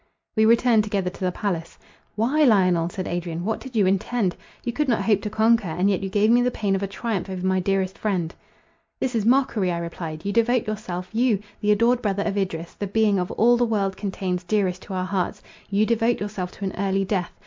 We 0.35 0.45
returned 0.45 0.83
together 0.83 1.11
to 1.11 1.23
the 1.25 1.31
palace. 1.31 1.77
"Why, 2.15 2.43
Lionel," 2.43 2.89
said 2.89 3.07
Adrian, 3.07 3.45
"what 3.45 3.59
did 3.59 3.75
you 3.75 3.85
intend? 3.85 4.35
you 4.63 4.73
could 4.73 4.87
not 4.89 5.03
hope 5.03 5.21
to 5.21 5.29
conquer, 5.29 5.67
and 5.67 5.91
yet 5.91 6.01
you 6.01 6.09
gave 6.09 6.31
me 6.31 6.41
the 6.41 6.49
pain 6.49 6.73
of 6.75 6.81
a 6.81 6.87
triumph 6.87 7.29
over 7.29 7.45
my 7.45 7.59
dearest 7.59 7.99
friend." 7.99 8.33
"This 8.99 9.13
is 9.13 9.27
mockery," 9.27 9.71
I 9.71 9.77
replied, 9.77 10.25
"you 10.25 10.33
devote 10.33 10.65
yourself,—you, 10.65 11.43
the 11.59 11.71
adored 11.71 12.01
brother 12.01 12.23
of 12.23 12.35
Idris, 12.35 12.73
the 12.73 12.87
being, 12.87 13.19
of 13.19 13.29
all 13.33 13.57
the 13.57 13.63
world 13.65 13.95
contains, 13.95 14.43
dearest 14.43 14.81
to 14.81 14.95
our 14.95 15.05
hearts—you 15.05 15.85
devote 15.85 16.19
yourself 16.19 16.51
to 16.53 16.65
an 16.65 16.73
early 16.79 17.05
death. 17.05 17.31